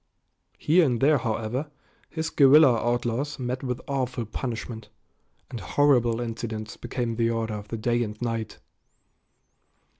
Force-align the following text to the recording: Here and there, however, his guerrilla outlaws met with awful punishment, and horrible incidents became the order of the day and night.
Here 0.57 0.83
and 0.83 0.99
there, 0.99 1.19
however, 1.19 1.69
his 2.09 2.31
guerrilla 2.31 2.75
outlaws 2.77 3.37
met 3.37 3.61
with 3.61 3.79
awful 3.87 4.25
punishment, 4.25 4.89
and 5.51 5.59
horrible 5.59 6.19
incidents 6.19 6.75
became 6.75 7.17
the 7.17 7.29
order 7.29 7.53
of 7.53 7.67
the 7.67 7.77
day 7.77 8.01
and 8.01 8.19
night. 8.19 8.57